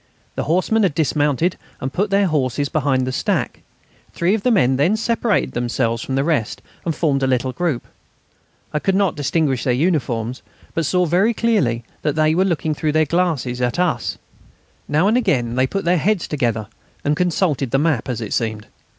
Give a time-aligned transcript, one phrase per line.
[0.33, 3.61] The horsemen had dismounted and put their horses behind the stack.
[4.15, 7.85] Three of the men then separated themselves from the rest and formed a little group.
[8.73, 10.41] I could not distinguish their uniforms,
[10.73, 14.17] but saw very clearly that they were looking through their glasses at us.
[14.87, 16.65] Now and again they put their heads together,
[17.05, 18.65] and consulted the map, as it seemed.